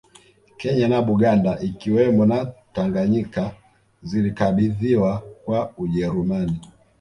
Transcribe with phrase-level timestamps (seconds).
[0.59, 2.39] Kenya na Buganda ikiwemo na
[2.73, 3.51] Tanganyika
[4.03, 6.59] zilikabidhiwa kwa Ujerumani